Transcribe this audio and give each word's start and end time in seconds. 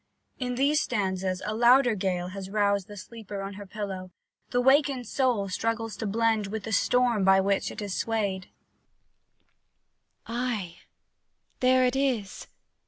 In 0.39 0.55
these 0.55 0.81
stanzas 0.81 1.43
a 1.45 1.53
louder 1.53 1.93
gale 1.93 2.29
has 2.29 2.49
roused 2.49 2.87
the 2.87 2.97
sleeper 2.97 3.43
on 3.43 3.53
her 3.53 3.67
pillow: 3.67 4.09
the 4.49 4.59
wakened 4.59 5.05
soul 5.05 5.47
struggles 5.47 5.95
to 5.97 6.07
blend 6.07 6.47
with 6.47 6.63
the 6.63 6.71
storm 6.71 7.23
by 7.23 7.39
which 7.39 7.69
it 7.69 7.83
is 7.83 7.93
swayed: 7.95 8.49
Ay 10.25 10.79
there 11.59 11.85
it 11.85 11.95
is! 11.95 12.47